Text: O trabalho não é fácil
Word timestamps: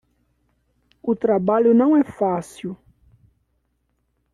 O 0.99 1.15
trabalho 1.15 1.75
não 1.75 1.95
é 1.95 2.03
fácil 2.03 2.75